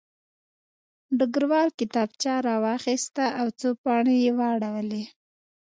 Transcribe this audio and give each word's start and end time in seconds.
ډګروال 1.17 1.69
کتابچه 1.79 2.33
راواخیسته 2.47 3.25
او 3.39 3.47
څو 3.59 3.69
پاڼې 3.83 4.15
یې 4.23 4.31
واړولې 4.39 5.03